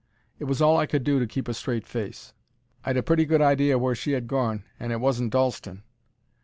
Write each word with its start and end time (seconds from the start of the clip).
It 0.39 0.45
was 0.45 0.63
all 0.63 0.77
I 0.77 0.87
could 0.87 1.03
do 1.03 1.19
to 1.19 1.27
keep 1.27 1.47
a 1.47 1.53
straight 1.53 1.85
face. 1.85 2.33
I'd 2.83 2.97
a 2.97 3.03
pretty 3.03 3.23
good 3.23 3.39
idea 3.39 3.77
where 3.77 3.93
she 3.93 4.15
'ad 4.15 4.25
gorn; 4.27 4.63
and 4.79 4.91
it 4.91 4.99
wasn't 4.99 5.31
Dalston. 5.31 5.83